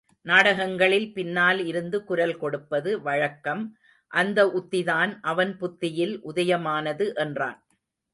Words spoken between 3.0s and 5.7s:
வழக்கம் அந்த உத்திதான் அவன்